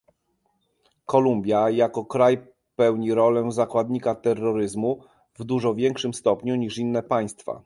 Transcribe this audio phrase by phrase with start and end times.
[1.05, 2.37] Kolumbia jako kraj
[2.75, 5.03] pełni rolę zakładnika terroryzmu
[5.39, 7.59] w dużo większym stopniu niż inne państwa